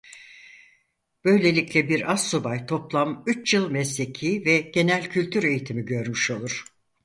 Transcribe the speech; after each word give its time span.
Böylelikle 1.25 1.89
bir 1.89 2.11
astsubay 2.11 2.65
toplam 2.65 3.23
üç 3.27 3.53
yıl 3.53 3.71
mesleki 3.71 4.45
ve 4.45 4.57
genel 4.57 5.09
kültür 5.09 5.43
eğitimi 5.43 5.85
görmüş 5.85 6.31
olur. 6.31 6.65